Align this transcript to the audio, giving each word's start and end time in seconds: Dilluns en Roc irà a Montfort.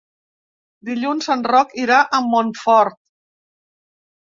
Dilluns 0.89 1.29
en 1.35 1.43
Roc 1.51 1.77
irà 1.83 2.01
a 2.01 2.23
Montfort. 2.33 2.99